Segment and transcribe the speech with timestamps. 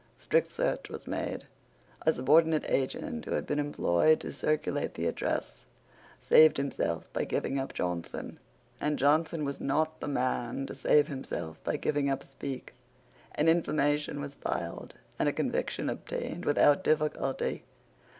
[0.17, 1.45] Strict search was made.
[2.07, 5.65] A subordinate agent who had been employed to circulate the address
[6.19, 8.39] saved himself by giving up Johnson;
[8.79, 12.73] and Johnson was not the man to save himself by giving up Speke.
[13.35, 17.61] An information was filed, and a conviction obtained without difficulty.